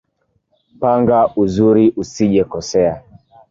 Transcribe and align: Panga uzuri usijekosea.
Panga 0.79 1.19
uzuri 1.43 1.85
usijekosea. 2.01 2.93